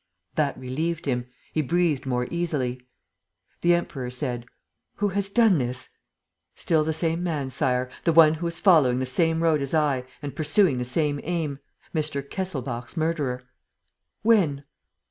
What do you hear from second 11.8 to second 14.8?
Mr. Kesselbach's murderer." "When?"